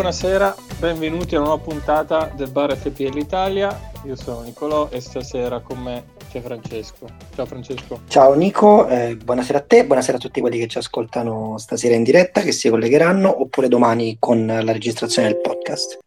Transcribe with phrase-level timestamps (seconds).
[0.00, 3.92] Buonasera, benvenuti a una nuova puntata del Bar FPL Italia.
[4.06, 7.06] Io sono Nicolò e stasera con me c'è Francesco.
[7.34, 8.00] Ciao Francesco.
[8.08, 12.02] Ciao Nico, eh, buonasera a te, buonasera a tutti quelli che ci ascoltano stasera in
[12.02, 15.98] diretta, che si collegheranno, oppure domani con la registrazione del podcast.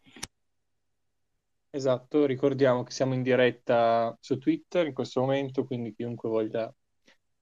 [1.70, 6.68] Esatto, ricordiamo che siamo in diretta su Twitter in questo momento, quindi chiunque voglia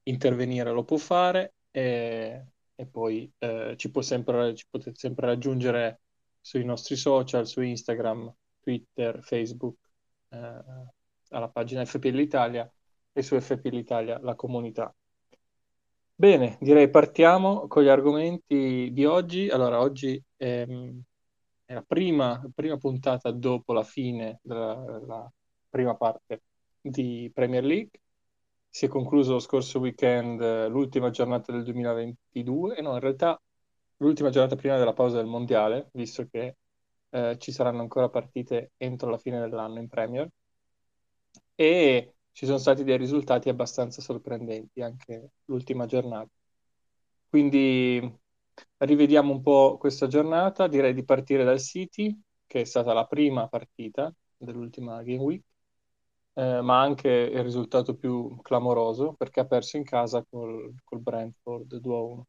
[0.03, 2.45] intervenire lo può fare e,
[2.75, 6.01] e poi eh, ci, può sempre, ci potete sempre raggiungere
[6.43, 9.77] sui nostri social, su Instagram, Twitter, Facebook,
[10.29, 10.61] eh,
[11.29, 12.69] alla pagina FPL Italia
[13.13, 14.93] e su FPL Italia la comunità.
[16.15, 19.49] Bene, direi partiamo con gli argomenti di oggi.
[19.49, 21.01] Allora, oggi ehm,
[21.63, 25.31] è la prima, prima puntata dopo la fine della
[25.69, 26.43] prima parte
[26.81, 28.01] di Premier League.
[28.69, 33.39] Si è concluso lo scorso weekend eh, l'ultima giornata del 2022 e no, in realtà
[34.03, 36.57] l'ultima giornata prima della pausa del mondiale, visto che
[37.09, 40.29] eh, ci saranno ancora partite entro la fine dell'anno in Premier.
[41.55, 46.29] E ci sono stati dei risultati abbastanza sorprendenti anche l'ultima giornata.
[47.29, 48.21] Quindi
[48.77, 53.47] Rivediamo un po' questa giornata, direi di partire dal City, che è stata la prima
[53.47, 55.43] partita dell'ultima Game Week,
[56.33, 61.79] eh, ma anche il risultato più clamoroso perché ha perso in casa col, col Brentford
[61.79, 62.23] 2-1.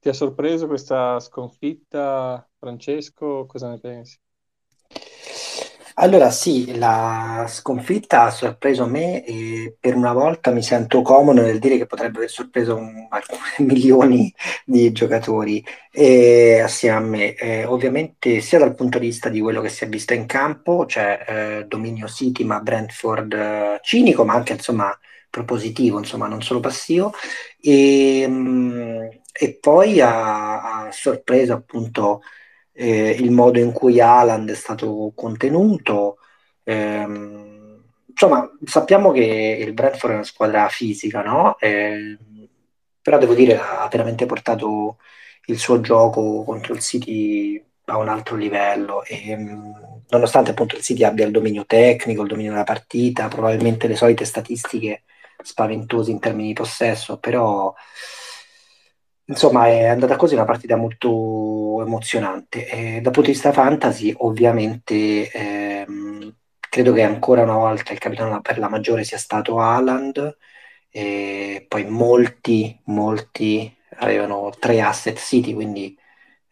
[0.00, 3.46] Ti ha sorpreso questa sconfitta, Francesco?
[3.46, 4.18] Cosa ne pensi?
[6.00, 11.58] Allora sì, la sconfitta ha sorpreso me e per una volta mi sento comodo nel
[11.58, 14.32] dire che potrebbe aver sorpreso un- alcuni milioni
[14.64, 17.34] di giocatori e assieme a me.
[17.34, 20.86] Eh, ovviamente sia dal punto di vista di quello che si è visto in campo,
[20.86, 21.24] cioè
[21.62, 24.96] eh, dominio City ma Brentford eh, cinico, ma anche insomma
[25.30, 27.12] propositivo, insomma non solo passivo.
[27.60, 32.22] E, mh, e poi ha, ha sorpreso appunto
[32.72, 36.18] eh, il modo in cui Haaland è stato contenuto.
[36.64, 41.56] Ehm, insomma, sappiamo che il Brentford è una squadra fisica, no?
[41.58, 42.16] Eh,
[43.02, 44.98] però devo dire ha veramente portato
[45.46, 49.34] il suo gioco contro il City a un altro livello e
[50.10, 54.24] nonostante appunto il City abbia il dominio tecnico, il dominio della partita, probabilmente le solite
[54.24, 55.04] statistiche
[55.42, 57.74] spaventose in termini di possesso, però
[59.30, 62.66] Insomma, è andata così una partita molto emozionante.
[62.66, 68.40] E dal punto di vista fantasy, ovviamente, ehm, credo che ancora una volta il capitano
[68.40, 70.36] per la maggiore sia stato Haaland,
[70.90, 75.94] e poi molti, molti avevano tre asset City, quindi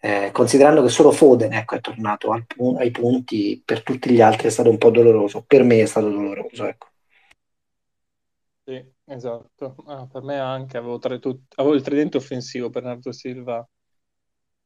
[0.01, 2.45] eh, considerando che solo Foden ecco, è tornato al
[2.79, 6.11] ai punti, per tutti gli altri è stato un po' doloroso, per me è stato
[6.11, 6.67] doloroso.
[6.67, 6.89] Ecco.
[9.09, 9.75] Esatto.
[9.87, 13.67] Ah, per me anche avevo, tra tut- avevo il tridente offensivo, Bernardo Silva,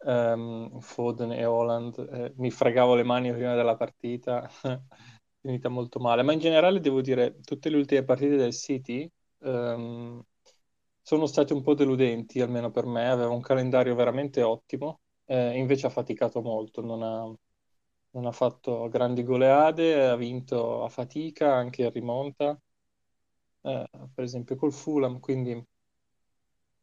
[0.07, 1.99] ehm, Foden e Holland.
[2.13, 4.49] Eh, mi fregavo le mani prima della partita,
[5.41, 6.23] finita molto male.
[6.23, 10.23] Ma in generale devo dire, tutte le ultime partite del City ehm,
[11.03, 13.09] sono state un po' deludenti, almeno per me.
[13.11, 17.25] Aveva un calendario veramente ottimo, eh, invece ha faticato molto, non ha,
[18.13, 22.59] non ha fatto grandi goleade, ha vinto a fatica, anche in rimonta
[23.63, 25.65] eh, per esempio col Fulham, quindi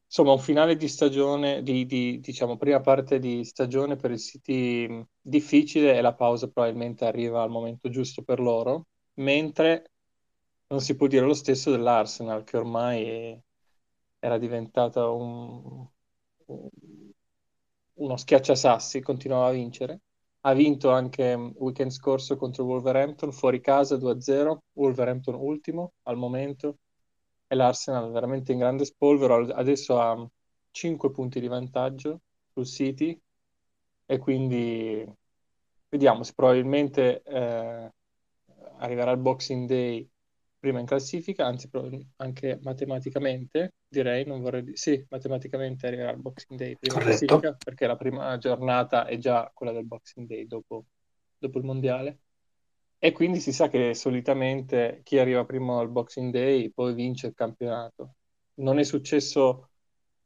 [0.05, 5.05] insomma un finale di stagione, di, di, diciamo prima parte di stagione per il City
[5.21, 9.91] difficile e la pausa probabilmente arriva al momento giusto per loro, mentre
[10.67, 13.41] non si può dire lo stesso dell'Arsenal che ormai
[14.19, 15.85] era diventata un,
[17.93, 20.01] uno schiacciasassi, continuava a vincere.
[20.47, 26.77] Ha vinto anche il weekend scorso contro Wolverhampton, fuori casa 2-0, Wolverhampton ultimo al momento,
[27.47, 30.25] e l'Arsenal veramente in grande spolvero, adesso ha
[30.71, 32.21] 5 punti di vantaggio
[32.53, 33.19] sul City,
[34.05, 35.05] e quindi
[35.89, 37.91] vediamo se probabilmente eh,
[38.77, 40.09] arriverà il Boxing Day
[40.67, 41.69] prima in classifica, anzi
[42.17, 47.23] anche matematicamente, direi, non vorrei sì, matematicamente arriverà il Boxing Day prima Corretto.
[47.23, 50.85] in classifica, perché la prima giornata è già quella del Boxing Day dopo,
[51.37, 52.19] dopo il Mondiale.
[52.99, 57.33] E quindi si sa che solitamente chi arriva prima al Boxing Day poi vince il
[57.33, 58.15] campionato.
[58.55, 59.69] Non è successo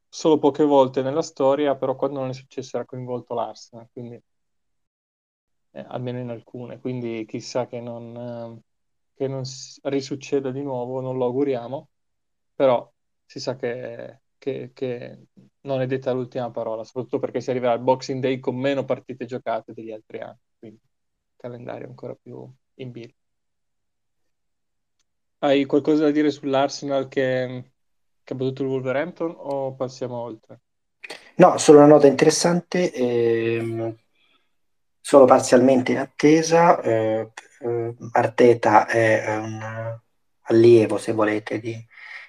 [0.09, 4.19] solo poche volte nella storia, però quando non è successo era coinvolto l'Arsenal, quindi
[5.73, 8.70] eh, almeno in alcune, quindi chissà che non, eh,
[9.21, 9.43] che non
[9.83, 11.89] risucceda di nuovo, non lo auguriamo,
[12.55, 12.91] però
[13.23, 15.27] si sa che, che, che,
[15.61, 19.25] non è detta l'ultima parola, soprattutto perché si arriverà al Boxing Day con meno partite
[19.25, 20.79] giocate degli altri anni, quindi
[21.35, 23.19] calendario ancora più in bilico.
[25.37, 27.73] Hai qualcosa da dire sull'Arsenal che,
[28.23, 30.61] che ha battuto il Wolverhampton o passiamo oltre?
[31.35, 32.91] No, solo una nota interessante.
[32.91, 34.00] Ehm
[35.01, 36.79] solo parzialmente in attesa.
[36.81, 39.99] eh, eh, Arteta è un
[40.43, 41.85] allievo, se volete, di,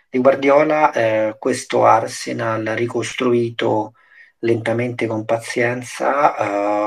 [0.08, 0.92] di Guardiola.
[0.92, 3.94] eh, questo Arsenal ricostruito
[4.40, 6.36] lentamente con pazienza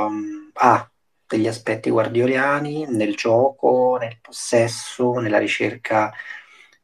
[0.06, 0.90] ehm, ha
[1.28, 6.14] degli aspetti guardioliani nel gioco, nel possesso, nella ricerca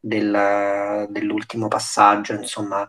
[0.00, 2.88] del- dell'ultimo passaggio, insomma,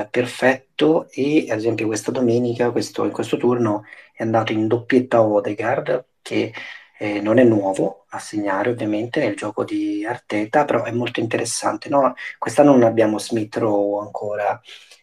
[0.00, 1.08] eh, perfetto.
[1.10, 3.84] E ad esempio questa domenica, questo- in questo turno,
[4.14, 6.52] è andato in doppietta Odegaard, che
[6.98, 11.88] eh, non è nuovo a segnare ovviamente nel gioco di Arteta, però è molto interessante.
[11.88, 12.14] no?
[12.38, 14.60] Quest'anno non abbiamo Smith Rowe ancora,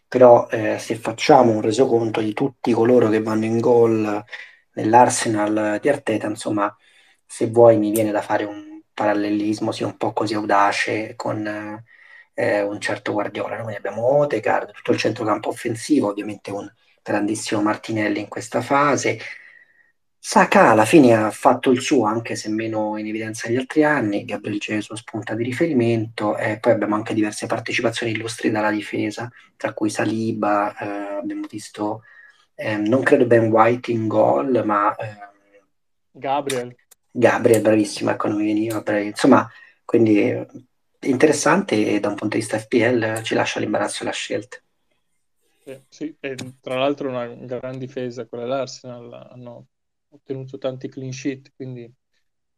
[0.07, 4.24] però eh, se facciamo un resoconto di tutti coloro che vanno in gol
[4.74, 6.74] nell'Arsenal di Arteta, insomma,
[7.25, 11.83] se vuoi mi viene da fare un parallelismo sia un po' così audace con eh,
[12.41, 13.62] un certo Guardiola.
[13.62, 16.71] Noi abbiamo Odegaard, tutto il centrocampo offensivo, ovviamente un
[17.01, 19.19] grandissimo Martinelli in questa fase.
[20.21, 24.25] Saka alla fine ha fatto il suo, anche se meno in evidenza negli altri anni.
[24.25, 29.74] Gabriel Jesus spunta di riferimento, e poi abbiamo anche diverse partecipazioni illustri dalla difesa, tra
[29.74, 32.03] cui Saliba, eh, abbiamo visto,
[32.53, 35.18] eh, non credo Ben White in gol, ma eh,
[36.12, 36.75] Gabriel.
[37.12, 39.07] Gabriel, bravissimo, ecco, non mi veniva, bravi.
[39.07, 39.50] insomma,
[39.86, 40.47] quindi eh,
[41.01, 44.57] interessante e da un punto di vista FPL ci lascia l'imbarazzo la scelta.
[45.66, 49.68] Eh, sì, e tra l'altro una gran difesa quella dell'Arsenal, hanno
[50.10, 51.92] ottenuto tanti clean sheet, quindi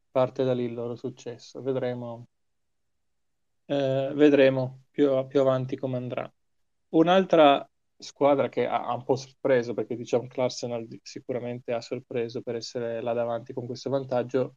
[0.10, 1.62] parte da lì il loro successo.
[1.62, 2.28] Vedremo,
[3.66, 6.32] eh, vedremo più, più avanti come andrà.
[6.90, 7.68] Un'altra
[7.98, 12.56] squadra che ha, ha un po' sorpreso, perché diciamo che l'Arsenal sicuramente ha sorpreso per
[12.56, 14.56] essere là davanti con questo vantaggio,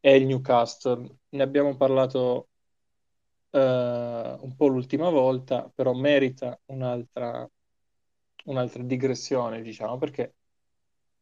[0.00, 1.18] è il Newcastle.
[1.30, 2.48] Ne abbiamo parlato
[3.60, 7.48] un po' l'ultima volta, però merita un'altra
[8.46, 10.34] un'altra digressione, diciamo, perché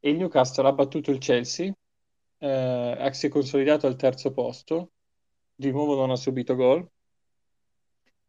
[0.00, 1.72] il Newcastle ha battuto il Chelsea,
[2.38, 4.92] eh, si è consolidato al terzo posto,
[5.54, 6.86] di nuovo non ha subito gol,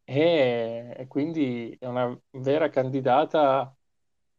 [0.03, 3.75] e, e quindi è una vera candidata,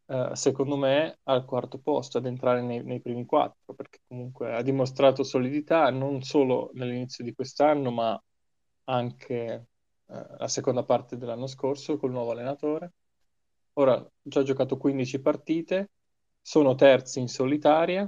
[0.07, 4.63] eh, secondo me, al quarto posto, ad entrare nei, nei primi quattro, perché comunque ha
[4.63, 8.21] dimostrato solidità non solo nell'inizio di quest'anno, ma
[8.87, 9.69] anche
[10.07, 12.93] eh, la seconda parte dell'anno scorso col nuovo allenatore.
[13.75, 15.91] Ora ha già giocato 15 partite,
[16.41, 18.03] sono terzi in solitaria,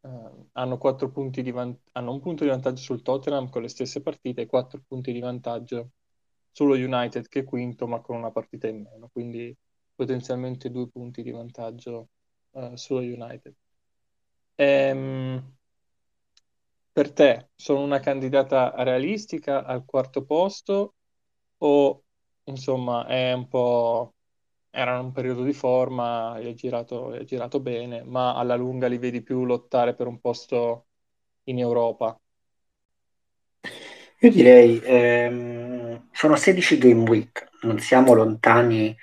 [0.00, 0.08] eh,
[0.52, 4.82] hanno, van- hanno un punto di vantaggio sul Tottenham con le stesse partite e quattro
[4.86, 5.90] punti di vantaggio
[6.50, 9.54] sullo United che è quinto ma con una partita in meno, quindi
[9.94, 12.08] potenzialmente due punti di vantaggio
[12.52, 13.54] eh, sullo United.
[14.56, 15.56] Ehm,
[16.96, 20.94] per te sono una candidata realistica al quarto posto
[21.58, 22.04] o
[22.44, 24.14] insomma è un po'
[24.70, 29.22] era un periodo di forma, è girato, è girato bene, ma alla lunga li vedi
[29.22, 30.86] più lottare per un posto
[31.44, 32.18] in Europa.
[34.20, 38.96] Io direi, ehm, sono 16 game week, non siamo lontani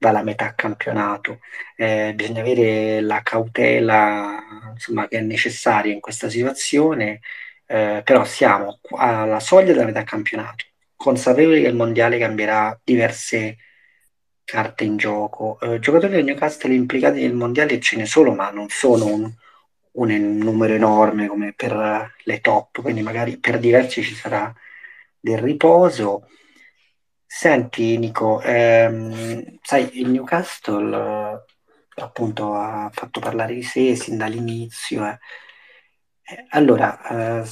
[0.00, 1.40] dalla metà campionato,
[1.76, 4.38] Eh, bisogna avere la cautela,
[4.72, 7.20] insomma, che è necessaria in questa situazione,
[7.66, 10.64] eh, però siamo alla soglia della metà campionato,
[10.96, 13.56] consapevoli che il mondiale cambierà diverse
[14.44, 15.58] carte in gioco.
[15.60, 19.32] Eh, giocatori del Newcastle implicati nel mondiale ce ne sono, ma non sono un,
[19.92, 24.52] un numero enorme come per le top, quindi magari per diversi ci sarà
[25.18, 26.26] del riposo.
[27.32, 30.96] Senti, Nico, ehm, sai, il Newcastle
[31.96, 35.06] eh, appunto ha fatto parlare di sé sin dall'inizio.
[35.06, 35.18] eh.
[36.22, 37.48] Eh, Allora, eh,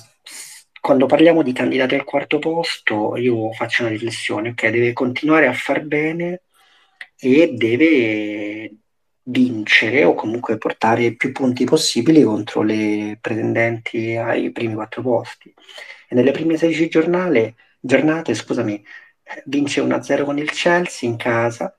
[0.81, 4.69] quando parliamo di candidati al quarto posto, io faccio una riflessione, ok?
[4.69, 6.43] Deve continuare a far bene
[7.19, 8.77] e deve
[9.25, 15.53] vincere o comunque portare più punti possibili contro le pretendenti ai primi quattro posti.
[16.09, 18.83] E nelle prime 16 giornate, giornate, scusami,
[19.45, 21.77] vince 1-0 con il Chelsea in casa,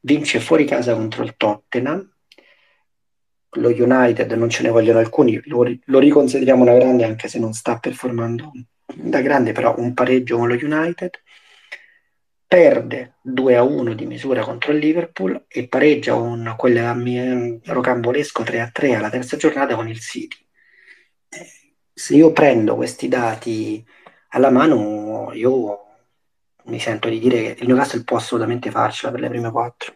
[0.00, 2.08] vince fuori casa contro il Tottenham,
[3.54, 7.52] lo United non ce ne vogliono alcuni, lo, lo riconsideriamo una grande anche se non
[7.52, 8.52] sta performando
[8.94, 11.10] da grande, però un pareggio con lo United,
[12.46, 19.36] perde 2-1 di misura contro il Liverpool e pareggia un quel rocambolesco 3-3 alla terza
[19.36, 20.36] giornata con il City.
[21.92, 23.84] Se io prendo questi dati
[24.30, 25.89] alla mano, io
[26.70, 29.94] mi sento di dire che il Newcastle può assolutamente farcela per le prime quattro.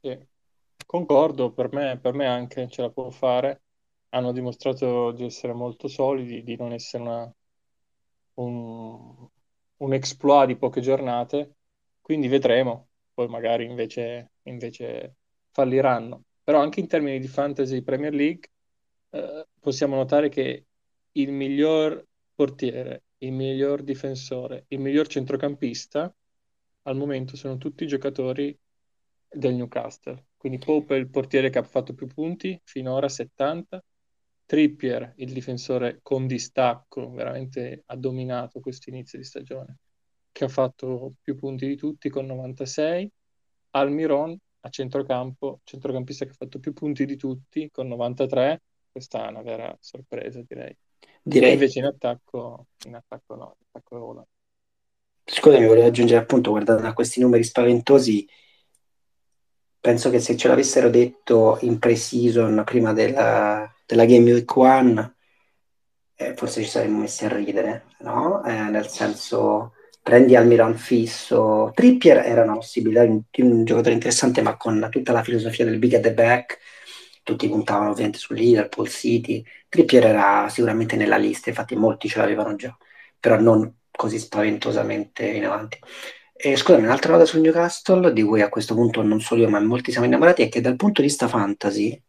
[0.00, 0.16] Sì.
[0.86, 3.62] Concordo, per me, per me anche ce la può fare.
[4.10, 7.34] Hanno dimostrato di essere molto solidi, di non essere una-
[8.34, 9.28] un,
[9.78, 11.56] un exploit di poche giornate,
[12.00, 12.88] quindi vedremo.
[13.14, 15.16] Poi magari invece, invece
[15.52, 16.24] falliranno.
[16.42, 18.50] Però anche in termini di fantasy Premier League
[19.10, 20.66] eh, possiamo notare che
[21.12, 26.14] il miglior portiere, il miglior difensore, il miglior centrocampista
[26.82, 28.56] al momento sono tutti giocatori
[29.28, 30.26] del Newcastle.
[30.36, 33.82] Quindi Pope è il portiere che ha fatto più punti, finora 70.
[34.46, 39.78] Trippier, il difensore con distacco, veramente ha dominato questo inizio di stagione,
[40.30, 43.10] che ha fatto più punti di tutti con 96.
[43.70, 48.62] Almiron a centrocampo, centrocampista che ha fatto più punti di tutti con 93.
[48.90, 50.76] Questa è una vera sorpresa, direi.
[51.24, 51.52] Direi.
[51.54, 54.26] invece in attacco, in attacco no, in attacco Roland.
[55.24, 58.28] Scusami, volevo aggiungere appunto, guardando a questi numeri spaventosi,
[59.80, 65.14] penso che se ce l'avessero detto in pre-season prima della, della Game Week 1,
[66.16, 68.44] eh, forse ci saremmo messi a ridere, no?
[68.44, 71.70] Eh, nel senso, prendi Almiron fisso.
[71.74, 75.94] Trippier era una possibilità di un giocatore interessante, ma con tutta la filosofia del big
[75.94, 76.58] at the back,
[77.24, 79.44] tutti puntavano ovviamente su Liverpool, City.
[79.68, 82.76] Trippier era sicuramente nella lista, infatti molti ce l'avevano già,
[83.18, 85.78] però non così spaventosamente in avanti.
[86.36, 89.60] E scusami, un'altra cosa sul Newcastle, di cui a questo punto non solo io, ma
[89.60, 92.00] molti siamo innamorati, è che dal punto di vista fantasy,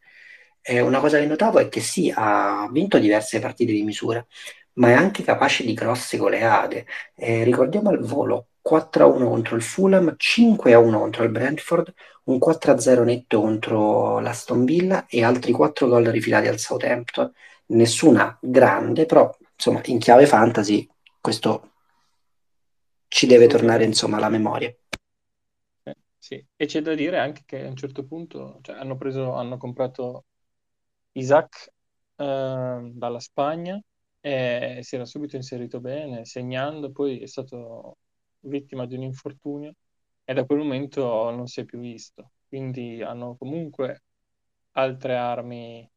[0.62, 4.26] eh, una cosa che notavo è che sì, ha vinto diverse partite di misura,
[4.74, 6.86] ma è anche capace di grosse goleade.
[7.16, 11.94] Eh, ricordiamo al volo 4-1 contro il Fulham, 5-1 contro il Brentford,
[12.24, 17.32] un 4-0 netto contro l'Aston Villa e altri 4 gol rifilati al Southampton.
[17.68, 20.88] Nessuna grande, però insomma in chiave fantasy
[21.22, 21.72] questo
[23.08, 24.76] ci deve tornare insomma alla memoria.
[26.18, 29.58] Sì, e c'è da dire anche che a un certo punto cioè, hanno, preso, hanno
[29.58, 30.26] comprato
[31.12, 31.72] Isaac
[32.16, 33.80] eh, dalla Spagna
[34.20, 37.98] e si era subito inserito bene, segnando, poi è stato
[38.48, 39.74] vittima di un infortunio
[40.24, 42.32] e da quel momento non si è più visto.
[42.48, 44.04] Quindi hanno comunque
[44.72, 45.90] altre armi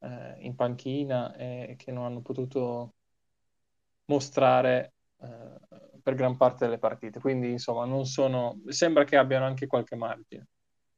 [0.00, 2.94] eh, in panchina e che non hanno potuto
[4.06, 5.58] mostrare eh,
[6.02, 7.20] per gran parte delle partite.
[7.20, 8.60] Quindi, insomma, non sono...
[8.66, 10.46] sembra che abbiano anche qualche margine.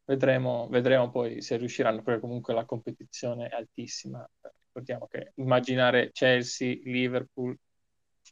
[0.04, 4.26] Vedremo, vedremo poi se riusciranno, perché comunque la competizione è altissima.
[4.66, 7.56] Ricordiamo che immaginare Chelsea, Liverpool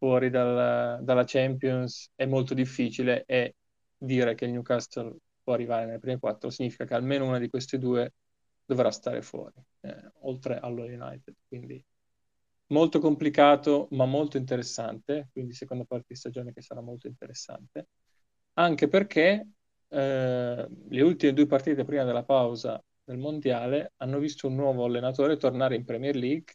[0.00, 3.57] fuori dal, dalla Champions è molto difficile e
[3.99, 7.76] dire che il Newcastle può arrivare nelle prime quattro significa che almeno una di queste
[7.78, 8.14] due
[8.64, 11.35] dovrà stare fuori, eh, oltre allo United.
[11.47, 11.85] Quindi
[12.69, 17.88] molto complicato ma molto interessante, quindi seconda parte di stagione che sarà molto interessante,
[18.54, 19.49] anche perché
[19.87, 25.37] eh, le ultime due partite prima della pausa del mondiale hanno visto un nuovo allenatore
[25.37, 26.54] tornare in Premier League,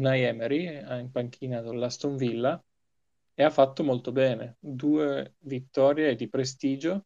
[0.00, 2.62] Unai Emery, eh, in panchina dell'Aston Villa,
[3.34, 7.04] e ha fatto molto bene, due vittorie di prestigio,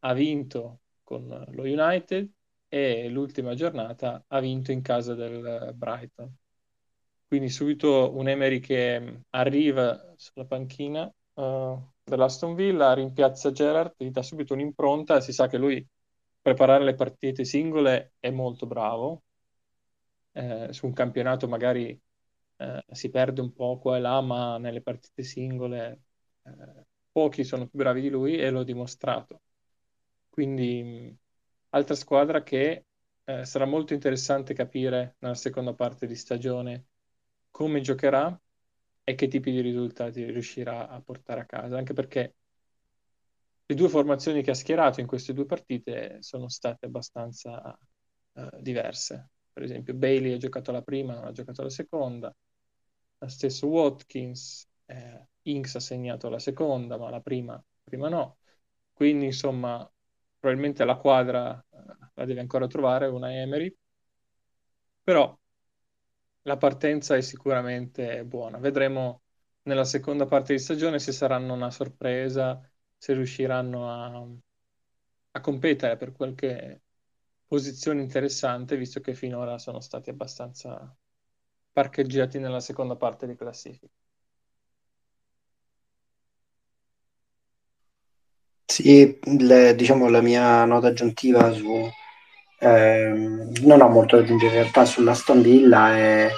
[0.00, 2.28] ha vinto con lo United
[2.68, 6.34] e l'ultima giornata ha vinto in casa del Brighton.
[7.26, 14.22] Quindi subito un Emery che arriva sulla panchina uh, dell'Aston Villa, rimpiazza Gerard, gli dà
[14.22, 15.86] subito un'impronta, si sa che lui
[16.42, 19.22] preparare le partite singole è molto bravo,
[20.32, 21.98] eh, su un campionato magari
[22.56, 26.02] eh, si perde un po' qua e là, ma nelle partite singole
[26.44, 29.42] eh, pochi sono più bravi di lui e l'ho dimostrato.
[30.30, 31.16] Quindi
[31.70, 32.86] altra squadra che
[33.24, 36.86] eh, sarà molto interessante capire nella seconda parte di stagione
[37.50, 38.38] come giocherà
[39.04, 42.34] e che tipi di risultati riuscirà a portare a casa, anche perché
[43.66, 47.76] le due formazioni che ha schierato in queste due partite sono state abbastanza
[48.32, 49.30] uh, diverse.
[49.52, 52.34] Per esempio, Bailey ha giocato la prima, non ha giocato la seconda,
[53.18, 58.38] lo stesso Watkins, eh, Inks ha segnato la seconda, ma la prima, prima no.
[58.92, 59.88] Quindi, insomma,
[60.38, 61.78] probabilmente la quadra uh,
[62.14, 63.74] la deve ancora trovare una Emery,
[65.04, 65.36] però
[66.42, 68.58] la partenza è sicuramente buona.
[68.58, 69.22] Vedremo
[69.62, 72.60] nella seconda parte di stagione se saranno una sorpresa,
[72.96, 74.26] se riusciranno a,
[75.32, 76.82] a competere per qualche
[77.52, 80.96] posizione interessante, visto che finora sono stati abbastanza
[81.70, 83.92] parcheggiati nella seconda parte di classifica.
[88.64, 91.90] Sì, le, diciamo la mia nota aggiuntiva su
[92.60, 93.12] eh,
[93.60, 96.30] non ho molto da aggiungere in realtà sulla Villa, è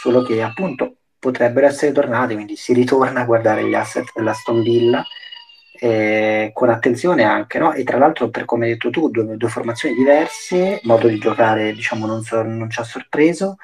[0.00, 5.04] solo che appunto potrebbero essere tornati, quindi si ritorna a guardare gli asset della Villa
[5.80, 7.72] eh, con attenzione anche, no?
[7.72, 11.72] E tra l'altro, per come hai detto tu, due, due formazioni diverse, modo di giocare
[11.72, 13.56] diciamo non, so, non ci ha sorpreso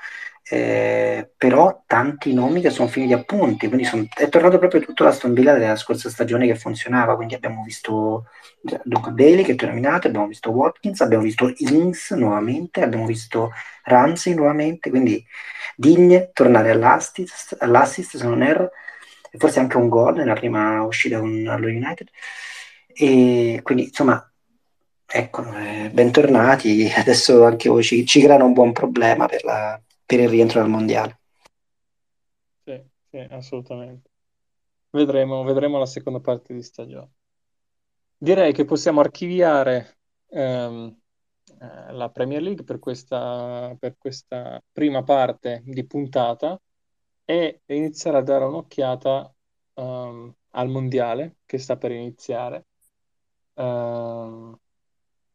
[0.48, 5.02] eh, però tanti nomi che sono finiti a punti, quindi son, è tornato proprio tutto
[5.02, 8.26] la Villa della scorsa stagione che funzionava, quindi abbiamo visto
[8.84, 13.50] dunque Bailey che è terminato, abbiamo visto Watkins, abbiamo visto Ings nuovamente, abbiamo visto
[13.84, 15.24] Ramsey nuovamente, quindi
[15.74, 18.70] Digne tornare all'assist, all'assist se non erro,
[19.36, 22.08] forse anche un gol nella prima uscita allo United,
[22.86, 24.32] e quindi insomma
[25.06, 30.20] ecco, eh, bentornati, adesso anche voi ci, ci creano un buon problema per la per
[30.20, 31.18] il rientro dal mondiale.
[32.64, 34.08] Sì, sì, assolutamente.
[34.90, 37.10] Vedremo, vedremo la seconda parte di stagione.
[38.16, 40.96] Direi che possiamo archiviare ehm,
[41.60, 46.58] eh, la Premier League per questa, per questa prima parte di puntata
[47.26, 49.34] e iniziare a dare un'occhiata
[49.74, 52.66] um, al mondiale che sta per iniziare,
[53.54, 54.58] uh,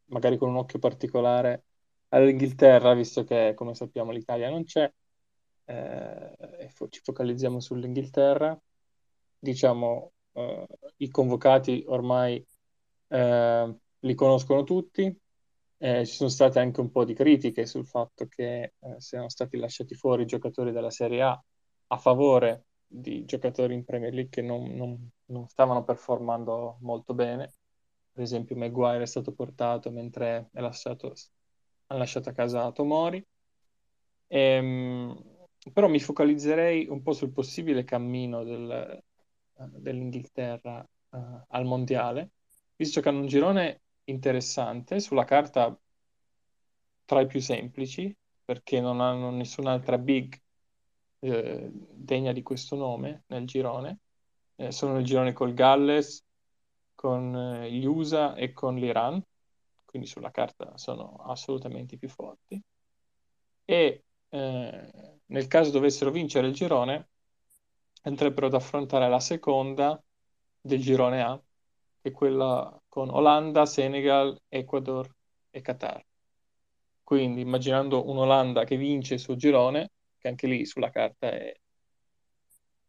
[0.05, 1.65] magari con un occhio particolare
[2.09, 4.91] all'Inghilterra, visto che come sappiamo l'Italia non c'è,
[5.65, 8.59] eh, fo- ci focalizziamo sull'Inghilterra.
[9.39, 10.67] Diciamo, eh,
[10.97, 12.45] i convocati ormai
[13.07, 15.15] eh, li conoscono tutti,
[15.77, 19.95] ci sono state anche un po' di critiche sul fatto che eh, siano stati lasciati
[19.95, 21.43] fuori i giocatori della Serie A
[21.91, 27.53] a favore di giocatori in Premier League che non, non, non stavano performando molto bene.
[28.11, 31.13] Per esempio, Maguire è stato portato mentre è lasciato
[31.87, 33.25] hanno lasciato a casa Tomori.
[34.27, 39.03] Ehm, però mi focalizzerei un po' sul possibile cammino del,
[39.53, 41.17] uh, dell'Inghilterra uh,
[41.49, 42.31] al mondiale,
[42.75, 45.77] visto che hanno un girone interessante, sulla carta
[47.05, 50.39] tra i più semplici, perché non hanno nessun'altra big
[51.21, 53.99] eh, degna di questo nome nel girone.
[54.55, 56.23] Eh, sono nel girone col Galles,
[56.93, 59.23] con eh, gli USA e con l'Iran
[59.91, 62.59] quindi sulla carta sono assolutamente più forti.
[63.65, 64.91] E eh,
[65.25, 67.09] nel caso dovessero vincere il girone,
[68.03, 70.01] andrebbero ad affrontare la seconda
[70.61, 71.37] del girone A,
[72.01, 75.13] che è quella con Olanda, Senegal, Ecuador
[75.49, 76.01] e Qatar.
[77.03, 81.53] Quindi immaginando un'Olanda che vince il suo girone, che anche lì sulla carta è,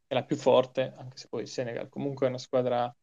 [0.06, 2.94] è la più forte, anche se poi il Senegal comunque è una squadra,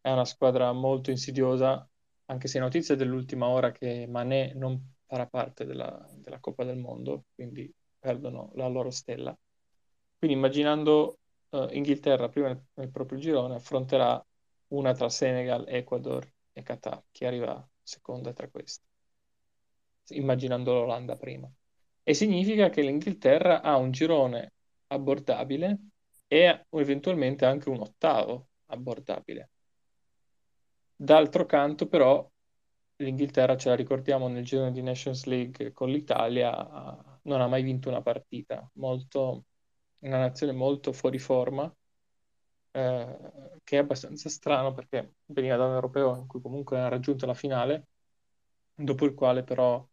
[0.00, 1.88] è una squadra molto insidiosa
[2.30, 7.24] anche se notizia dell'ultima ora che Mané non farà parte della, della Coppa del Mondo,
[7.34, 9.36] quindi perdono la loro stella.
[10.18, 11.18] Quindi immaginando
[11.50, 14.22] uh, Inghilterra prima nel, nel, proprio girone affronterà
[14.68, 18.84] una tra Senegal, Ecuador e Qatar, chi arriva seconda tra queste,
[20.08, 21.50] immaginando l'Olanda prima.
[22.08, 24.54] E significa che l'Inghilterra ha un girone
[24.86, 25.78] abbordabile
[26.26, 29.50] e eventualmente anche un ottavo abbordabile.
[30.96, 32.26] D'altro canto, però,
[32.96, 36.50] l'Inghilterra, ce la ricordiamo nel girone di Nations League con l'Italia,
[37.24, 38.66] non ha mai vinto una partita.
[38.76, 39.44] Molto,
[39.98, 41.70] una nazione molto fuori forma,
[42.70, 43.18] eh,
[43.62, 47.34] che è abbastanza strano perché veniva da un europeo in cui comunque ha raggiunto la
[47.34, 47.88] finale,
[48.74, 49.86] dopo il quale però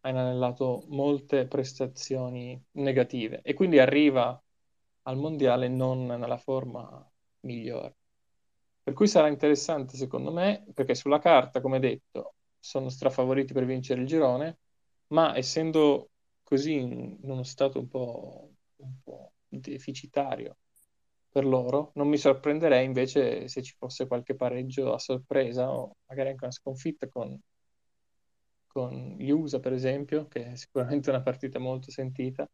[0.00, 4.40] ha inanellato molte prestazioni negative e quindi arriva
[5.02, 7.06] al mondiale non nella forma
[7.40, 7.96] migliore.
[8.82, 14.00] Per cui sarà interessante secondo me, perché sulla carta, come detto, sono strafavoriti per vincere
[14.00, 14.58] il girone,
[15.08, 16.10] ma essendo
[16.42, 20.56] così in uno stato un po', un po deficitario
[21.30, 26.30] per loro, non mi sorprenderei invece se ci fosse qualche pareggio a sorpresa o magari
[26.30, 27.38] anche una sconfitta con,
[28.78, 32.48] con gli USA, per esempio, che è sicuramente una partita molto sentita.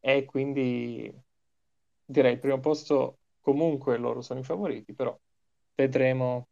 [0.00, 1.12] E quindi
[2.04, 5.18] direi primo posto comunque loro sono i favoriti, però
[5.74, 6.48] vedremo,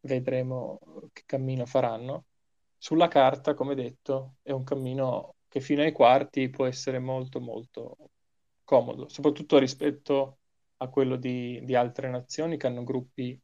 [0.00, 0.78] vedremo
[1.12, 2.24] che cammino faranno.
[2.76, 7.96] Sulla carta, come detto, è un cammino che fino ai quarti può essere molto molto
[8.64, 10.38] comodo, soprattutto rispetto
[10.78, 13.40] a quello di, di altre nazioni che hanno gruppi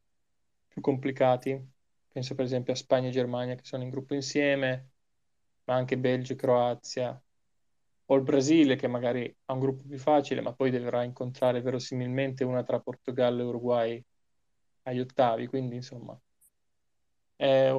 [0.69, 1.73] più complicati.
[2.15, 4.91] Penso per esempio a Spagna e Germania che sono in gruppo insieme,
[5.65, 7.21] ma anche Belgio e Croazia,
[8.07, 12.45] o il Brasile che magari ha un gruppo più facile, ma poi dovrà incontrare verosimilmente
[12.45, 14.05] una tra Portogallo e Uruguay
[14.85, 16.19] agli ottavi, quindi insomma
[17.37, 17.73] è,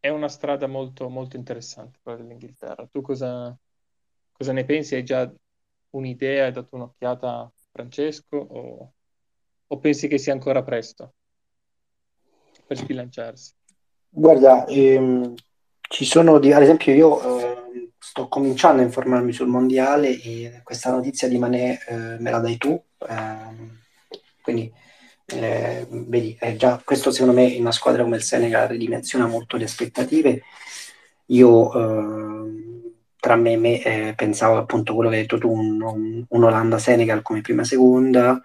[0.00, 2.86] è una strada molto, molto interessante quella dell'Inghilterra.
[2.86, 3.56] Tu cosa,
[4.32, 4.94] cosa ne pensi?
[4.94, 5.32] Hai già
[5.90, 8.94] un'idea, hai dato un'occhiata Francesco o,
[9.66, 11.14] o pensi che sia ancora presto
[12.68, 13.52] per sbilanciarsi?
[14.10, 15.34] Guarda, ehm,
[15.80, 20.90] ci sono, di, ad esempio io eh, sto cominciando a informarmi sul mondiale e questa
[20.90, 23.76] notizia di Mané eh, me la dai tu, eh,
[24.42, 24.70] quindi
[25.26, 29.56] eh, vedi, eh, già questo secondo me in una squadra come il Senegal ridimensiona molto
[29.56, 30.42] le aspettative.
[31.26, 35.80] Io eh, tra me e me eh, pensavo appunto quello che hai detto tu, un,
[35.80, 38.40] un, un Olanda-Senegal come prima seconda, mi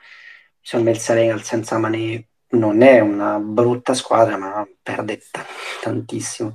[0.62, 5.46] sono il Senegal senza Mané non è una brutta squadra, ma perde t-
[5.82, 6.54] tantissimo.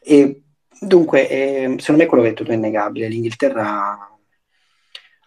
[0.00, 0.42] E
[0.80, 3.08] dunque, eh, secondo me quello che è innegabile.
[3.08, 4.08] L'Inghilterra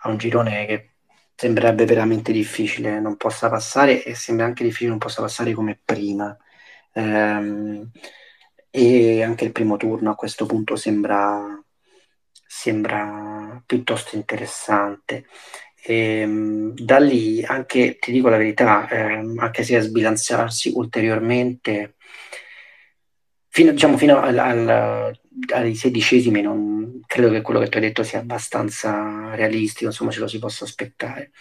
[0.03, 0.89] ha un girone che
[1.36, 6.36] sembrerebbe veramente difficile non possa passare e sembra anche difficile non possa passare come prima.
[6.93, 7.89] Ehm,
[8.69, 11.62] e anche il primo turno a questo punto sembra,
[12.47, 15.25] sembra piuttosto interessante.
[15.83, 21.95] E, ehm, da lì anche, ti dico la verità, ehm, anche se a sbilanciarsi ulteriormente,
[23.47, 25.19] fino, diciamo, fino al, al,
[25.53, 30.19] ai sedicesimi non credo che quello che tu hai detto sia abbastanza realistico, insomma ce
[30.19, 31.31] lo si possa aspettare.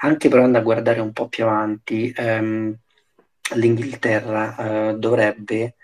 [0.00, 2.76] Anche provando a guardare un po' più avanti, ehm,
[3.54, 5.76] l'Inghilterra eh, dovrebbe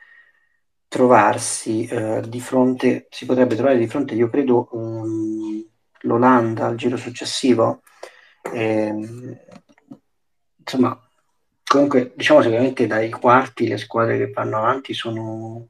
[0.89, 5.65] trovarsi eh, di fronte, si potrebbe trovare di fronte, io credo, um,
[6.03, 7.83] l'Olanda al giro successivo.
[8.43, 9.39] E,
[10.57, 10.99] insomma,
[11.65, 15.69] comunque, diciamo sicuramente dai quarti le squadre che vanno avanti sono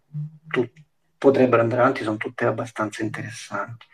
[0.48, 0.68] tu-
[1.18, 3.87] potrebbero andare avanti, sono tutte abbastanza interessanti.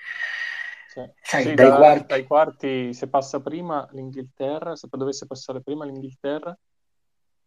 [0.89, 1.03] Sì.
[1.21, 5.85] Sai, Sì, dai da- quarti, dai quarti, se passa prima l'Inghilterra, se dovesse passare prima
[5.85, 6.57] l'Inghilterra,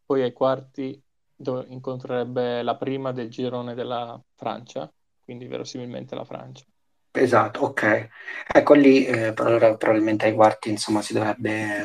[0.06, 1.02] poi ai quarti
[1.36, 4.92] dove incontrerebbe la prima del girone della Francia,
[5.24, 6.64] quindi verosimilmente la Francia.
[7.12, 8.10] Esatto, ok.
[8.54, 11.82] Ecco lì, eh, per allora probabilmente ai quarti, insomma, si dovrebbe,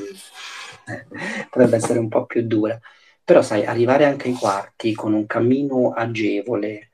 [0.86, 1.06] eh,
[1.50, 2.78] potrebbe essere un po' più dura.
[3.24, 6.90] Però sai, arrivare anche ai quarti con un cammino agevole,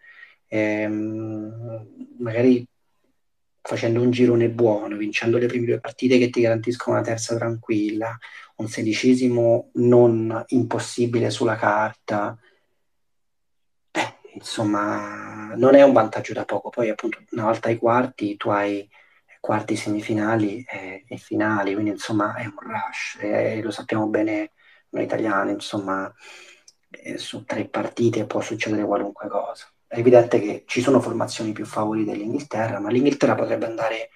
[0.49, 1.87] ehm,
[2.19, 2.67] magari
[3.61, 8.19] facendo un girone buono, vincendo le prime due partite che ti garantiscono una terza tranquilla,
[8.57, 12.37] un sedicesimo non impossibile sulla carta.
[14.35, 16.71] Insomma, non è un vantaggio da poco.
[16.71, 18.89] Poi, appunto, una volta ai quarti, tu hai
[19.41, 23.19] quarti, semifinali e, e finali, quindi insomma è un rush.
[23.21, 24.53] E, lo sappiamo bene
[24.91, 26.13] noi italiani, insomma,
[26.91, 29.67] eh, su tre partite può succedere qualunque cosa.
[29.87, 34.11] È evidente che ci sono formazioni più favorite dell'Inghilterra, ma l'Inghilterra potrebbe andare,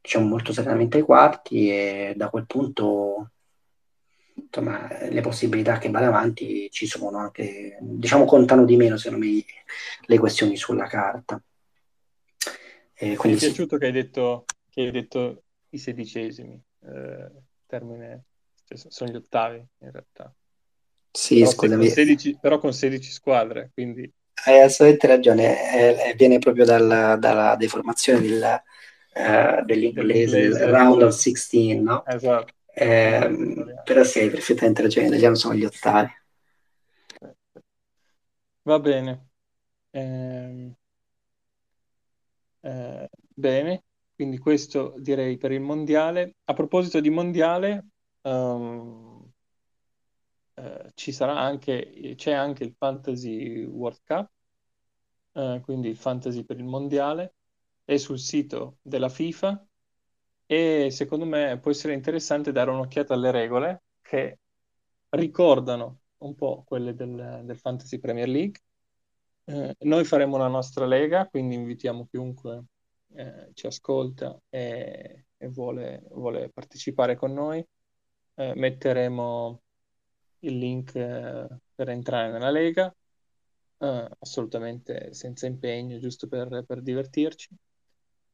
[0.00, 3.30] diciamo, molto seriamente ai quarti e da quel punto
[4.34, 9.44] insomma, le possibilità che vada avanti ci sono anche, diciamo, contano di meno, secondo me,
[10.06, 11.42] le questioni sulla carta.
[12.94, 17.30] E Mi è quindi sì, piaciuto che hai detto, che hai detto i sedicesimi, eh,
[17.66, 18.24] termine,
[18.64, 20.34] cioè, sono gli ottavi in realtà,
[21.10, 24.10] sì, però, se- con scusami, 16, però con 16 squadre, quindi
[24.44, 28.62] hai assolutamente ragione, eh, eh, viene proprio dalla, dalla deformazione del,
[29.14, 32.06] eh, dell'inglese, del dell'inglese, round of esatto, 16, no?
[32.06, 33.82] esatto, italiano.
[33.84, 36.10] però sì, perfettamente ragione, italiano sono gli ottavi.
[38.62, 39.28] Va bene.
[39.90, 40.74] Ehm,
[42.60, 46.36] eh, bene, quindi questo direi per il mondiale.
[46.44, 47.86] A proposito di mondiale,
[50.54, 54.30] eh, ci sarà anche, c'è anche il Fantasy World Cup,
[55.32, 57.34] eh, quindi il Fantasy per il mondiale,
[57.84, 59.66] è sul sito della FIFA
[60.52, 64.40] e secondo me può essere interessante dare un'occhiata alle regole che
[65.08, 68.60] ricordano un po' quelle del, del Fantasy Premier League.
[69.44, 72.64] Eh, noi faremo la nostra lega, quindi invitiamo chiunque
[73.14, 77.66] eh, ci ascolta e, e vuole, vuole partecipare con noi.
[78.34, 79.62] Eh, metteremo
[80.40, 82.94] il link eh, per entrare nella lega,
[83.78, 87.48] eh, assolutamente senza impegno, giusto per, per divertirci.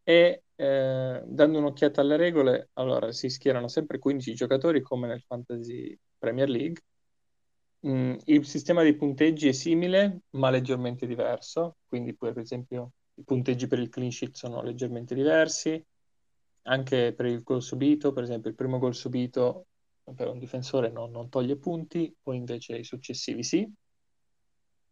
[0.09, 5.95] E eh, dando un'occhiata alle regole, allora si schierano sempre 15 giocatori come nel Fantasy
[6.17, 6.83] Premier League.
[7.87, 11.77] Mm, il sistema di punteggi è simile, ma leggermente diverso.
[11.87, 15.85] Quindi, per esempio, i punteggi per il clean sheet sono leggermente diversi.
[16.63, 19.67] Anche per il gol subito, per esempio, il primo gol subito
[20.15, 23.71] per un difensore non, non toglie punti, poi invece i successivi sì.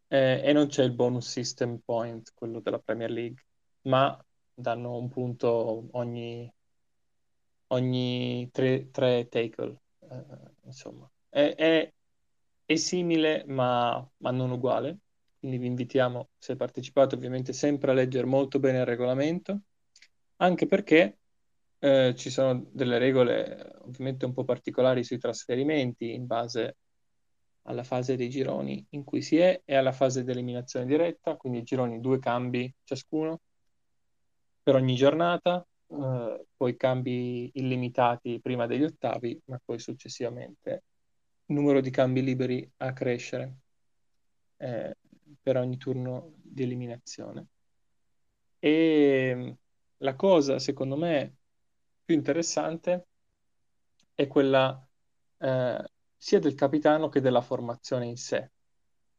[0.09, 3.43] Eh, e non c'è il bonus system point, quello della Premier League,
[3.87, 4.15] ma
[4.57, 6.51] danno un punto ogni,
[7.67, 9.77] ogni tre, tre tackle.
[10.09, 10.25] Eh,
[10.65, 11.93] insomma, è, è-
[12.65, 14.99] è simile ma, ma non uguale.
[15.39, 19.61] Quindi vi invitiamo, se partecipate, ovviamente sempre a leggere molto bene il regolamento,
[20.37, 21.19] anche perché
[21.79, 26.77] eh, ci sono delle regole ovviamente un po' particolari sui trasferimenti in base
[27.63, 31.63] alla fase dei gironi in cui si è e alla fase di eliminazione diretta, quindi
[31.63, 33.41] gironi due cambi ciascuno
[34.67, 40.83] per ogni giornata, eh, poi cambi illimitati prima degli ottavi, ma poi successivamente
[41.45, 43.59] numero di cambi liberi a crescere
[44.57, 44.93] eh,
[45.41, 47.47] per ogni turno di eliminazione.
[48.59, 49.55] E
[49.99, 51.35] la cosa, secondo me,
[52.03, 53.07] più interessante
[54.15, 54.85] è quella
[55.37, 58.51] eh, sia del capitano che della formazione in sé,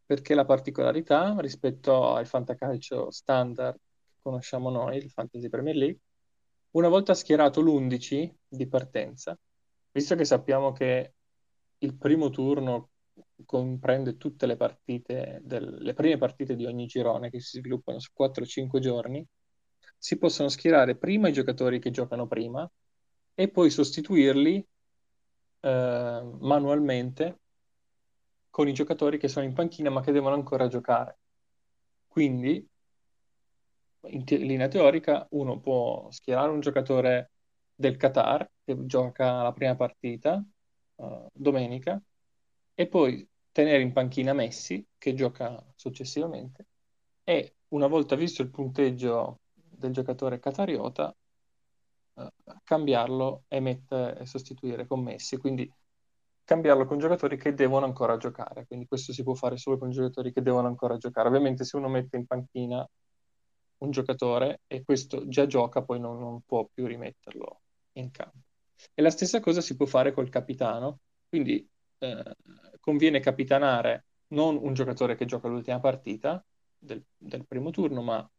[0.04, 3.80] perché la particolarità rispetto al fantacalcio standard
[4.28, 6.00] conosciamo noi, il Fantasy Premier League,
[6.72, 9.38] una volta schierato l'11 di partenza,
[9.90, 11.14] visto che sappiamo che
[11.78, 12.90] il primo turno
[13.46, 18.10] comprende tutte le partite, del, le prime partite di ogni girone che si sviluppano su
[18.12, 19.26] 4-5 giorni,
[19.96, 22.70] si possono schierare prima i giocatori che giocano prima
[23.34, 24.66] e poi sostituirli
[25.60, 27.38] eh, manualmente
[28.50, 31.18] con i giocatori che sono in panchina ma che devono ancora giocare.
[32.06, 32.68] Quindi,
[34.06, 37.30] in, te- in linea teorica, uno può schierare un giocatore
[37.74, 40.44] del Qatar che gioca la prima partita
[40.96, 42.00] uh, domenica
[42.74, 46.66] e poi tenere in panchina Messi che gioca successivamente
[47.24, 51.14] e una volta visto il punteggio del giocatore qatariota
[52.14, 52.26] uh,
[52.64, 55.70] cambiarlo e, mettere, e sostituire con Messi quindi
[56.48, 58.64] cambiarlo con giocatori che devono ancora giocare.
[58.66, 61.28] Quindi questo si può fare solo con giocatori che devono ancora giocare.
[61.28, 62.88] Ovviamente se uno mette in panchina
[63.78, 67.60] un giocatore e questo già gioca, poi non, non può più rimetterlo
[67.92, 68.38] in campo.
[68.94, 72.34] E la stessa cosa si può fare col capitano, quindi eh,
[72.80, 76.44] conviene capitanare non un giocatore che gioca l'ultima partita
[76.78, 78.30] del, del primo turno, ma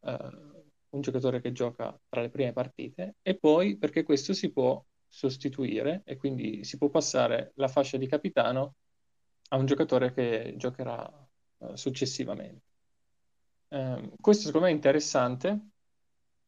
[0.00, 0.58] eh,
[0.90, 6.02] un giocatore che gioca tra le prime partite e poi perché questo si può sostituire
[6.04, 8.74] e quindi si può passare la fascia di capitano
[9.50, 12.69] a un giocatore che giocherà uh, successivamente.
[13.72, 15.60] Um, questo secondo me è interessante,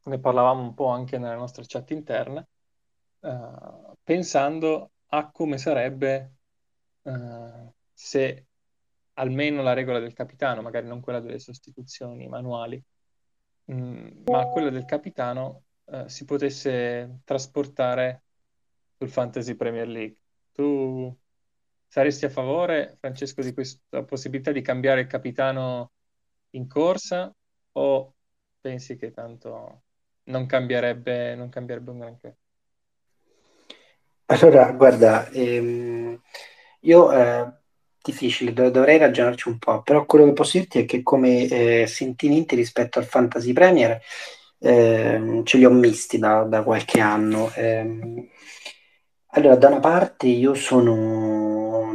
[0.02, 2.44] ne parlavamo un po' anche nella nostra chat interna,
[3.20, 6.32] uh, pensando a come sarebbe
[7.02, 8.46] uh, se
[9.14, 12.82] almeno la regola del capitano, magari non quella delle sostituzioni manuali,
[13.66, 15.64] mh, mm, ma quella del capitano
[16.06, 18.22] si potesse trasportare
[18.96, 20.16] sul Fantasy Premier League.
[20.52, 21.14] Tu
[21.86, 25.91] saresti a favore, Francesco, di questa possibilità di cambiare il capitano
[26.52, 27.34] in corsa
[27.72, 28.14] o
[28.60, 29.82] pensi che tanto
[30.24, 32.36] non cambierebbe, non cambierebbe un granché?
[34.26, 36.18] Allora, guarda, ehm,
[36.80, 37.52] io eh,
[38.02, 41.46] difficile, dov- dovrei ragionarci un po', però quello che posso dirti è che come
[41.82, 44.00] eh, sentimenti rispetto al Fantasy Premier
[44.60, 47.50] ehm, ce li ho misti da, da qualche anno.
[47.56, 48.26] Ehm,
[49.34, 51.51] allora, da una parte io sono,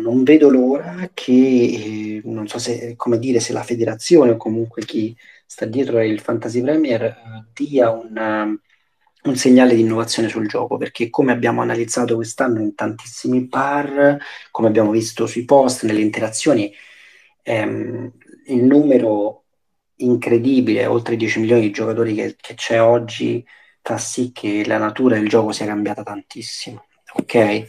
[0.07, 4.83] non vedo l'ora che, eh, non so se, come dire, se la federazione o comunque
[4.85, 5.15] chi
[5.45, 7.15] sta dietro il Fantasy Premier eh,
[7.53, 8.45] dia una,
[9.23, 14.17] un segnale di innovazione sul gioco, perché come abbiamo analizzato quest'anno in tantissimi bar,
[14.51, 16.71] come abbiamo visto sui post, nelle interazioni,
[17.43, 18.11] ehm,
[18.47, 19.45] il numero
[19.97, 23.45] incredibile, oltre 10 milioni di giocatori che, che c'è oggi,
[23.81, 26.86] fa sì che la natura del gioco sia cambiata tantissimo
[27.19, 27.67] ok?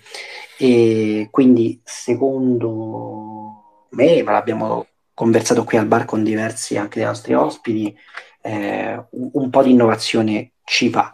[0.59, 7.35] E quindi secondo me, ma l'abbiamo conversato qui al bar con diversi anche dei nostri
[7.35, 7.97] ospiti,
[8.43, 11.11] eh, un po' di innovazione ci va.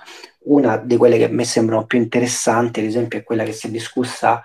[0.47, 3.69] Una di quelle che a me sembrano più interessanti, ad esempio, è quella che si
[3.69, 4.43] è discussa,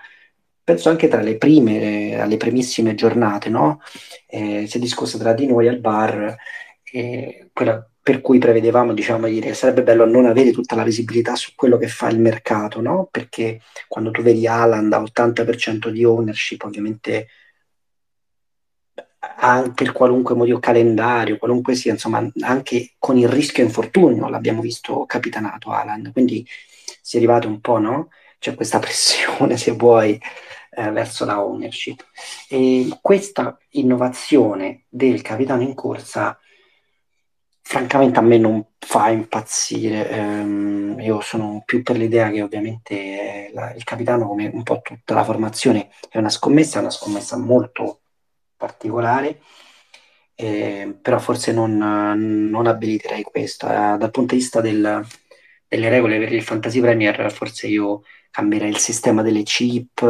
[0.63, 3.82] penso anche tra le prime, alle primissime giornate, no?
[4.28, 6.36] Eh, si è discussa tra di noi al bar,
[6.91, 11.36] eh, quella per cui prevedevamo, diciamo, di dire, sarebbe bello non avere tutta la visibilità
[11.36, 13.08] su quello che fa il mercato, no?
[13.12, 17.28] Perché quando tu vedi Alan a 80% di ownership, ovviamente
[19.19, 25.06] anche per qualunque motivo calendario, qualunque sia, insomma, anche con il rischio infortunio l'abbiamo visto
[25.06, 26.43] capitanato Alan, quindi
[27.04, 28.10] si è arrivato un po', no?
[28.39, 30.19] C'è questa pressione, se vuoi,
[30.72, 32.04] eh, verso la ownership.
[32.50, 36.36] E questa innovazione del capitano in corsa
[37.70, 40.10] francamente a me non fa impazzire.
[40.10, 45.14] Ehm, io sono più per l'idea che ovviamente la, il capitano, come un po' tutta
[45.14, 48.02] la formazione, è una scommessa, è una scommessa molto
[48.58, 49.42] particolare,
[50.34, 53.68] eh, però forse non, non abiliterei questo.
[53.68, 55.06] Eh, dal punto di vista del,
[55.68, 58.02] delle regole per il Fantasy Premier, forse io
[58.32, 60.02] cambierei il sistema delle chip.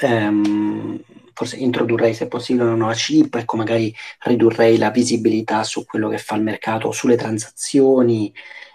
[0.00, 6.08] Ehm, forse introdurrei se possibile una nuova chip, ecco magari ridurrei la visibilità su quello
[6.08, 8.32] che fa il mercato, sulle transazioni,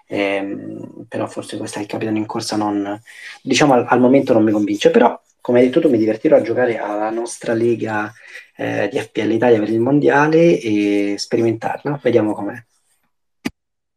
[0.07, 3.01] ehm, però forse questo è il capitano in corsa non,
[3.41, 6.41] diciamo al, al, momento non mi convince, però come hai detto tu mi divertirò a
[6.41, 8.13] giocare alla nostra lega
[8.55, 12.63] eh, di FPL Italia per il mondiale e sperimentarla, vediamo com'è.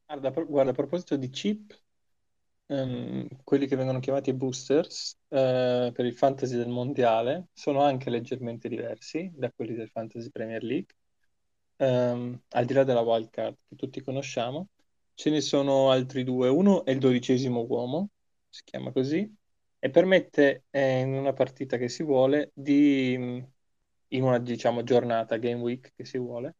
[0.06, 1.74] Guarda, guarda, a proposito di chip,
[2.66, 8.68] ehm, quelli che vengono chiamati boosters eh, per il fantasy del mondiale sono anche leggermente
[8.68, 10.94] diversi da quelli del fantasy Premier League.
[11.76, 14.68] Um, al di là della wildcard che tutti conosciamo,
[15.14, 16.48] ce ne sono altri due.
[16.48, 18.10] Uno è il dodicesimo uomo,
[18.48, 19.28] si chiama così,
[19.78, 25.60] e permette eh, in una partita che si vuole di, in una diciamo giornata, game
[25.60, 26.56] week che si vuole,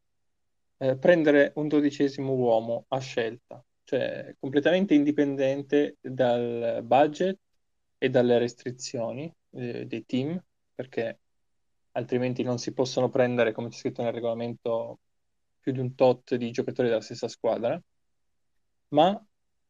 [0.79, 7.39] eh, prendere un dodicesimo uomo a scelta, cioè completamente indipendente dal budget
[7.99, 10.43] e dalle restrizioni eh, dei team,
[10.75, 11.21] perché
[11.93, 15.01] altrimenti non si possono prendere, come c'è scritto nel regolamento,
[15.61, 17.81] più di un tot di giocatori della stessa squadra,
[18.89, 19.23] ma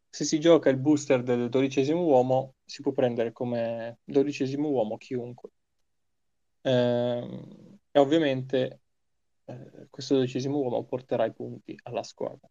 [0.08, 5.50] se si gioca il booster del dodicesimo uomo, si può prendere come dodicesimo uomo chiunque.
[6.60, 7.38] Eh,
[7.90, 8.80] e ovviamente
[9.46, 12.48] eh, questo dodicesimo uomo porterà i punti alla squadra.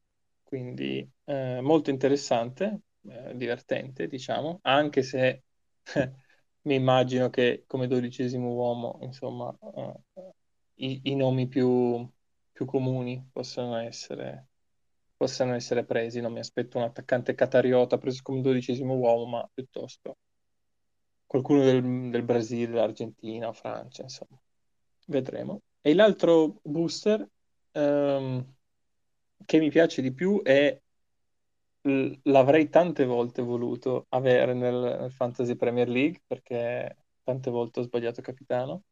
[0.51, 5.43] Quindi eh, molto interessante, eh, divertente, diciamo, anche se
[6.63, 10.03] mi immagino che come dodicesimo uomo, insomma, uh,
[10.75, 12.05] i, i, nomi più,
[12.51, 14.49] più comuni possano essere,
[15.15, 16.19] possano essere, presi.
[16.19, 20.17] Non mi aspetto un attaccante catariota preso come dodicesimo uomo, ma piuttosto
[21.25, 24.37] qualcuno del, del Brasile, l'Argentina, Francia, insomma.
[25.05, 25.61] Vedremo.
[25.79, 27.25] E l'altro booster
[27.71, 28.45] um,
[29.45, 30.79] che mi piace di più è
[32.23, 38.83] l'avrei tante volte voluto avere nel, Fantasy Premier League perché tante volte ho sbagliato capitano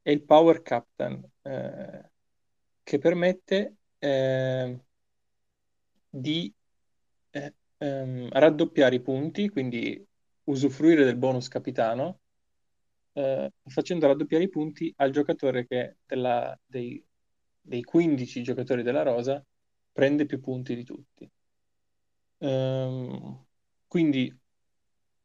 [0.00, 2.10] è il Power Captain eh,
[2.82, 4.78] che permette eh,
[6.08, 6.52] di
[7.30, 10.06] eh, ehm, raddoppiare i punti quindi
[10.44, 12.20] usufruire del bonus capitano
[13.12, 17.04] eh, facendo raddoppiare i punti al giocatore che della, dei,
[17.60, 19.44] dei 15 giocatori della rosa
[19.94, 21.30] prende più punti di tutti
[22.38, 23.46] Ehm,
[23.86, 24.36] quindi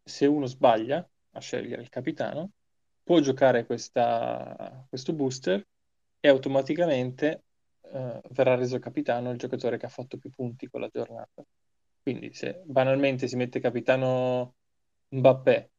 [0.03, 2.51] se uno sbaglia a scegliere il capitano,
[3.03, 5.65] può giocare questa, questo booster
[6.19, 7.43] e automaticamente
[7.81, 11.43] eh, verrà reso capitano il giocatore che ha fatto più punti quella giornata.
[12.01, 14.55] Quindi se banalmente si mette capitano
[15.09, 15.71] Mbappé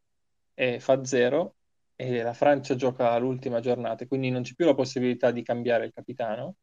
[0.55, 1.57] e fa zero
[1.97, 5.93] e la Francia gioca l'ultima giornata, quindi non c'è più la possibilità di cambiare il
[5.93, 6.57] capitano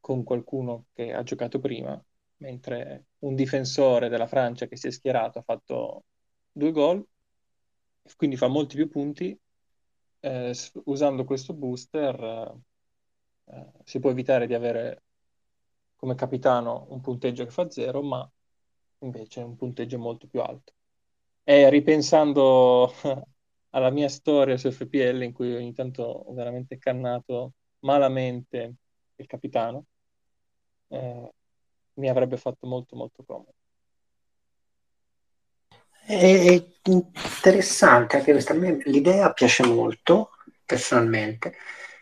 [0.00, 2.02] con qualcuno che ha giocato prima,
[2.38, 6.04] mentre un difensore della Francia che si è schierato ha fatto
[6.52, 7.06] due gol,
[8.16, 9.38] quindi fa molti più punti.
[10.22, 12.14] Eh, usando questo booster
[13.46, 15.02] eh, eh, si può evitare di avere
[15.96, 18.28] come capitano un punteggio che fa zero, ma
[19.00, 20.72] invece un punteggio molto più alto.
[21.44, 22.92] E ripensando
[23.70, 28.74] alla mia storia su FPL, in cui ogni tanto ho veramente cannato malamente
[29.20, 29.84] il capitano,
[30.88, 31.30] eh,
[31.94, 33.54] mi avrebbe fatto molto molto comodo.
[36.06, 38.54] È interessante anche questa.
[38.54, 40.30] L'idea piace molto,
[40.64, 41.54] personalmente,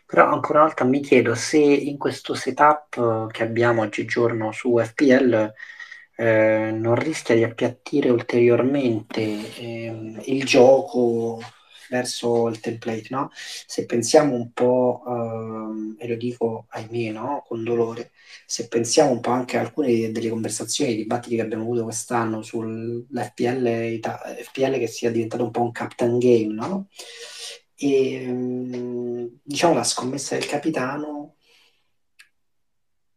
[0.05, 5.53] però ancora una volta mi chiedo se in questo setup che abbiamo oggigiorno su FPL
[6.15, 11.39] eh, non rischia di appiattire ulteriormente eh, il gioco
[11.89, 13.29] verso il template, no?
[13.33, 17.43] Se pensiamo un po', ehm, e lo dico ahimè, no?
[17.47, 18.11] Con dolore,
[18.45, 22.41] se pensiamo un po' anche a alcune delle conversazioni, i dibattiti che abbiamo avuto quest'anno
[22.41, 23.99] sull'FPL
[24.43, 26.87] FPL che sia diventato un po' un captain game, no?
[27.75, 31.35] E ehm, diciamo la scommessa del capitano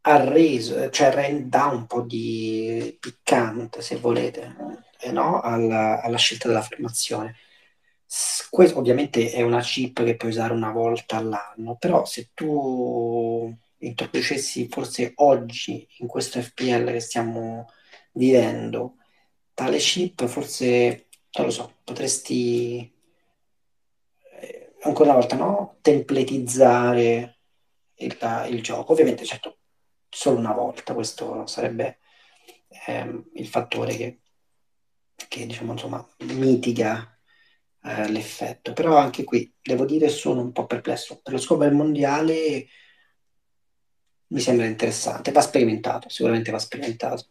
[0.05, 4.55] ha reso, cioè dà un po' di piccante, se volete,
[4.99, 5.39] eh, no?
[5.39, 7.35] alla, alla scelta della formazione
[8.49, 14.67] questo ovviamente è una chip che puoi usare una volta all'anno, però se tu introducessi
[14.69, 17.67] forse oggi in questo FPL che stiamo
[18.13, 18.97] vivendo
[19.53, 22.91] tale chip, forse non lo so, potresti
[24.39, 25.77] eh, ancora una volta no?
[25.81, 27.39] templetizzare
[27.95, 28.91] il, il, gioco.
[28.91, 29.57] Ovviamente, certo,
[30.09, 31.99] solo una volta, questo sarebbe
[32.87, 34.19] ehm, il fattore che,
[35.27, 37.12] che diciamo, insomma, mitiga
[37.83, 38.73] eh, l'effetto.
[38.73, 41.19] Però anche qui, devo dire, sono un po' perplesso.
[41.21, 42.67] Per lo scopo del mondiale
[44.27, 47.27] mi sembra interessante, va sperimentato, sicuramente va sperimentato.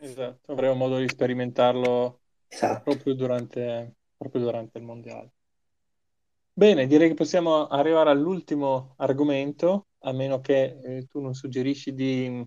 [0.00, 2.82] Esatto, avremo modo di sperimentarlo esatto.
[2.82, 5.32] proprio, durante, proprio durante il mondiale.
[6.52, 12.42] Bene, direi che possiamo arrivare all'ultimo argomento, a meno che eh, tu non suggerisci di,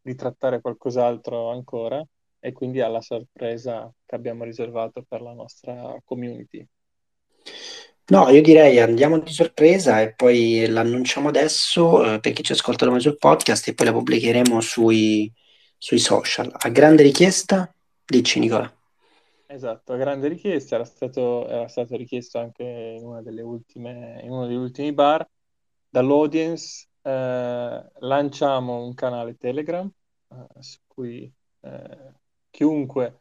[0.00, 2.04] di trattare qualcos'altro ancora
[2.44, 6.66] e quindi alla sorpresa che abbiamo riservato per la nostra community.
[8.06, 12.84] No, io direi andiamo di sorpresa e poi l'annunciamo adesso eh, per chi ci ascolta
[12.84, 15.32] domani sul podcast e poi la pubblicheremo sui,
[15.78, 16.50] sui social.
[16.52, 17.72] A grande richiesta,
[18.04, 18.70] dici Nicola.
[19.46, 24.32] Esatto, a grande richiesta, era stato, era stato richiesto anche in, una delle ultime, in
[24.32, 25.24] uno degli ultimi bar
[25.88, 26.88] dall'audience.
[27.02, 29.88] Eh, lanciamo un canale Telegram
[30.28, 32.20] eh, su cui eh,
[32.52, 33.20] chiunque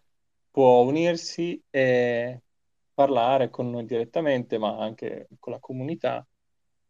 [0.52, 2.42] può unirsi e
[2.94, 6.28] parlare con noi direttamente, ma anche con la comunità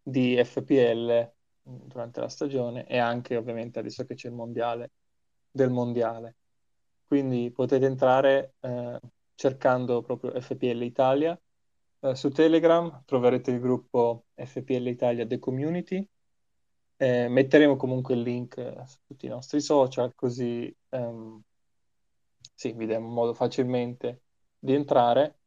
[0.01, 1.31] di FPL
[1.61, 4.91] durante la stagione e anche ovviamente adesso che c'è il mondiale
[5.51, 6.35] del mondiale.
[7.05, 8.99] Quindi potete entrare eh,
[9.35, 11.39] cercando proprio FPL Italia.
[11.99, 16.07] Eh, su Telegram troverete il gruppo FPL Italia The Community.
[16.97, 21.41] Eh, metteremo comunque il link su tutti i nostri social, così ehm,
[22.61, 24.21] sì, vi diamo modo facilmente
[24.59, 25.39] di entrare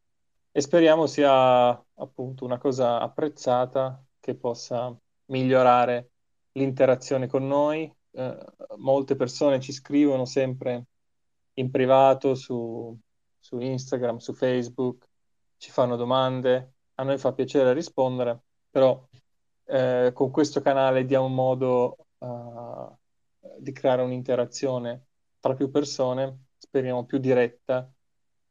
[0.50, 4.92] e speriamo sia appunto una cosa apprezzata che possa
[5.26, 6.10] migliorare
[6.54, 7.88] l'interazione con noi.
[8.10, 8.44] Eh,
[8.78, 10.86] molte persone ci scrivono sempre
[11.54, 12.98] in privato su,
[13.38, 15.06] su Instagram, su Facebook,
[15.56, 19.08] ci fanno domande, a noi fa piacere rispondere, però
[19.66, 22.92] eh, con questo canale diamo modo uh,
[23.58, 25.06] di creare un'interazione
[25.38, 26.43] tra più persone,
[26.74, 27.88] speriamo più diretta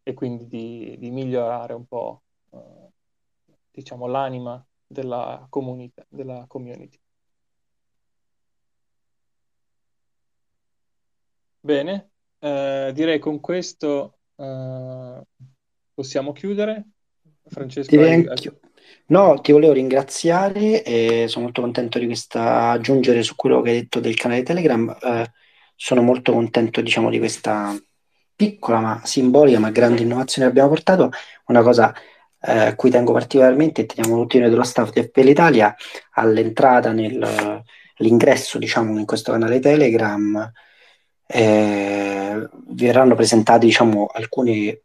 [0.02, 2.22] e quindi di, di migliorare un po'
[2.52, 2.90] uh,
[3.70, 6.98] diciamo l'anima della comunità, della community.
[11.60, 15.22] Bene, eh, direi con questo eh,
[15.94, 16.86] possiamo chiudere.
[17.46, 18.26] Francesco, hai...
[19.08, 23.80] No, ti volevo ringraziare e sono molto contento di questa aggiungere su quello che hai
[23.82, 24.98] detto del canale Telegram.
[25.02, 25.32] Eh,
[25.76, 27.76] sono molto contento, diciamo, di questa
[28.36, 31.12] piccola ma simbolica ma grande innovazione che abbiamo portato.
[31.48, 31.94] Una cosa
[32.42, 35.76] eh, a cui tengo particolarmente e teniamo tutti noi dello staff di FPL Italia
[36.14, 40.52] all'entrata nell'ingresso, diciamo, in questo canale Telegram
[41.26, 44.82] eh, verranno presentati diciamo, alcune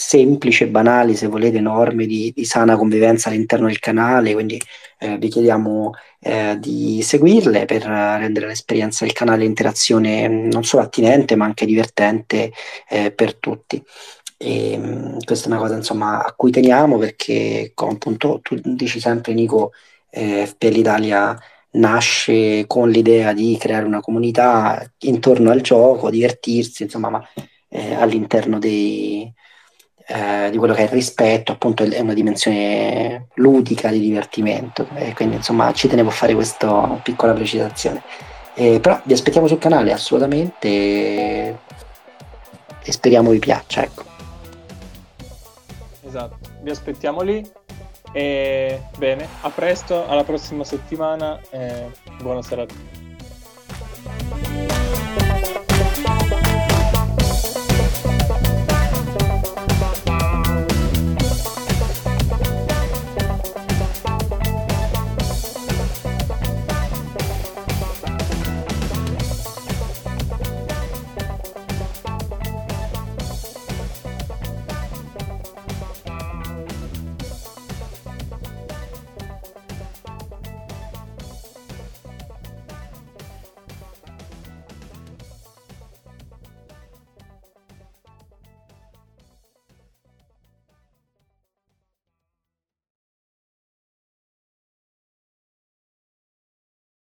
[0.00, 4.60] semplici e banali, se volete, norme di, di sana convivenza all'interno del canale, quindi
[4.98, 11.36] eh, vi chiediamo eh, di seguirle per rendere l'esperienza del canale interazione non solo attinente
[11.36, 12.50] ma anche divertente
[12.88, 13.82] eh, per tutti.
[14.38, 19.00] E, mh, questa è una cosa insomma, a cui teniamo perché, come appunto tu dici
[19.00, 19.72] sempre, Nico,
[20.10, 21.38] eh, per l'Italia
[21.72, 27.28] nasce con l'idea di creare una comunità intorno al gioco, divertirsi, insomma, ma
[27.68, 29.32] eh, all'interno dei,
[30.12, 35.12] eh, di quello che è il rispetto, appunto è una dimensione ludica di divertimento e
[35.14, 38.02] quindi insomma ci tenevo a fare questa piccola precisazione.
[38.54, 41.56] Eh, però vi aspettiamo sul canale assolutamente e,
[42.82, 43.82] speriamo vi piaccia.
[43.84, 44.04] Ecco.
[46.04, 47.48] Esatto, vi aspettiamo lì
[48.12, 51.90] e bene, a presto, alla prossima settimana e
[52.20, 52.74] buona serata.